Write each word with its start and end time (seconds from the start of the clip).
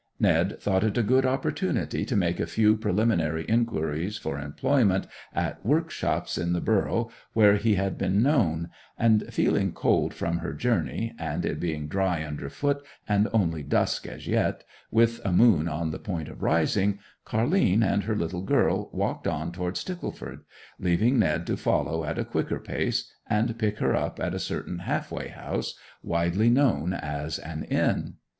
Ned 0.19 0.59
thought 0.59 0.83
it 0.83 0.97
a 0.97 1.03
good 1.03 1.27
opportunity 1.27 2.05
to 2.05 2.15
make 2.15 2.39
a 2.39 2.47
few 2.47 2.75
preliminary 2.75 3.43
inquiries 3.47 4.17
for 4.17 4.39
employment 4.39 5.05
at 5.31 5.63
workshops 5.63 6.39
in 6.39 6.53
the 6.53 6.59
borough 6.59 7.11
where 7.33 7.55
he 7.57 7.75
had 7.75 7.99
been 7.99 8.23
known; 8.23 8.69
and 8.97 9.31
feeling 9.31 9.73
cold 9.73 10.11
from 10.11 10.39
her 10.39 10.53
journey, 10.55 11.13
and 11.19 11.45
it 11.45 11.59
being 11.59 11.87
dry 11.87 12.23
underfoot 12.23 12.83
and 13.07 13.29
only 13.31 13.61
dusk 13.61 14.07
as 14.07 14.25
yet, 14.25 14.63
with 14.89 15.21
a 15.23 15.31
moon 15.31 15.67
on 15.67 15.91
the 15.91 15.99
point 15.99 16.29
of 16.29 16.41
rising, 16.41 16.97
Car'line 17.23 17.83
and 17.83 18.05
her 18.05 18.15
little 18.15 18.41
girl 18.41 18.89
walked 18.91 19.27
on 19.27 19.51
toward 19.51 19.77
Stickleford, 19.77 20.39
leaving 20.79 21.19
Ned 21.19 21.45
to 21.45 21.55
follow 21.55 22.05
at 22.05 22.17
a 22.17 22.25
quicker 22.25 22.59
pace, 22.59 23.07
and 23.29 23.55
pick 23.59 23.77
her 23.77 23.95
up 23.95 24.19
at 24.19 24.33
a 24.33 24.39
certain 24.39 24.79
half 24.79 25.11
way 25.11 25.27
house, 25.27 25.75
widely 26.01 26.49
known 26.49 26.91
as 26.91 27.37
an 27.37 27.65
inn. 27.65 28.15